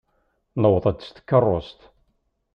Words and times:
Newweḍ-d 0.61 0.99
s 1.07 1.09
tkeṛṛust. 1.11 1.79